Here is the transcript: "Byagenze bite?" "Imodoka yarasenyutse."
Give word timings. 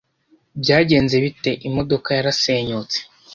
"Byagenze 0.61 1.15
bite?" 1.23 1.51
"Imodoka 1.67 2.09
yarasenyutse." 2.17 2.97